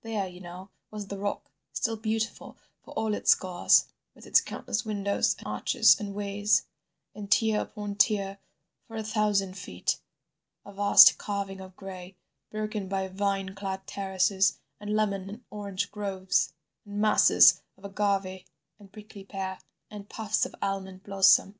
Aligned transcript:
There, 0.00 0.26
you 0.26 0.40
know, 0.40 0.70
was 0.90 1.08
the 1.08 1.18
rock, 1.18 1.50
still 1.74 1.98
beautiful 1.98 2.56
for 2.82 2.94
all 2.94 3.12
its 3.12 3.32
scars, 3.32 3.84
with 4.14 4.24
its 4.24 4.40
countless 4.40 4.86
windows 4.86 5.36
and 5.36 5.46
arches 5.46 6.00
and 6.00 6.14
ways, 6.14 6.64
tier 7.28 7.60
upon 7.60 7.96
tier, 7.96 8.38
for 8.88 8.96
a 8.96 9.02
thousand 9.04 9.52
feet, 9.58 10.00
a 10.64 10.72
vast 10.72 11.18
carving 11.18 11.60
of 11.60 11.76
gray, 11.76 12.16
broken 12.50 12.88
by 12.88 13.06
vine 13.08 13.54
clad 13.54 13.86
terraces, 13.86 14.58
and 14.80 14.96
lemon 14.96 15.28
and 15.28 15.44
orange 15.50 15.90
groves, 15.90 16.54
and 16.86 16.98
masses 16.98 17.60
of 17.76 17.84
agave 17.84 18.46
and 18.78 18.90
prickly 18.92 19.24
pear, 19.24 19.58
and 19.90 20.08
puffs 20.08 20.46
of 20.46 20.54
almond 20.62 21.02
blossom. 21.02 21.58